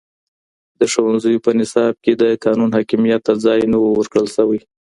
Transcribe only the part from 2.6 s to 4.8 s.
حاکمیت ته ځای نه و ورکړل سوی.